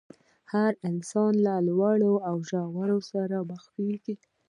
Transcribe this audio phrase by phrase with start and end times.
[0.51, 2.13] هر انسان له لوړو
[2.49, 4.15] ژورو سره مخ کېږي.